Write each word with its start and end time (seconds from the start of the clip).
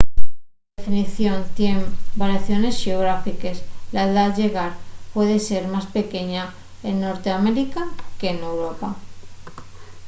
la 0.01 0.79
definición 0.83 1.37
tien 1.57 1.79
variaciones 2.21 2.75
xeográfiques 2.83 3.57
la 3.93 4.01
edá 4.09 4.25
llegal 4.37 4.71
puede 5.13 5.37
ser 5.49 5.63
más 5.73 5.85
pequeña 5.97 6.43
en 6.87 6.95
norteamérica 7.05 7.81
que 8.19 8.29
n'europa 8.39 8.89